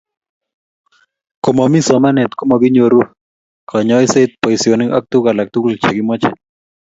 [1.43, 3.01] Komomii somanet komakinyoru
[3.69, 6.29] kanyoiset, boishonik ak tukul alak tukul che kimoche